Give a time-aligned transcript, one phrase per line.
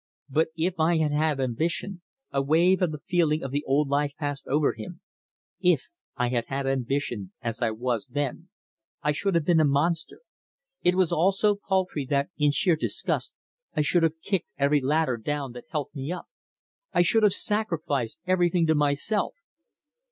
[0.31, 2.01] But if I had had ambition"
[2.31, 4.99] a wave of the feeling of the old life passed over him
[5.59, 8.49] "if I had had ambition as I was then,
[9.03, 10.21] I should have been a monster.
[10.81, 13.35] It was all so paltry that, in sheer disgust,
[13.75, 16.25] I should have kicked every ladder down that helped me up.
[16.91, 19.35] I should have sacrificed everything to myself."